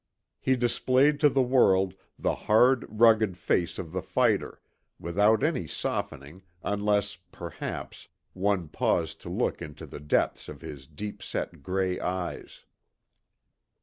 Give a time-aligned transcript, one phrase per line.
[0.39, 4.59] He displayed to the world the hard, rugged face of the fighter,
[4.99, 11.21] without any softening, unless, perhaps, one paused to look into the depths of his deep
[11.21, 12.63] set gray eyes.